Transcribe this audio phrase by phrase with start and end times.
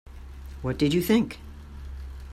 [0.63, 1.39] What did you think?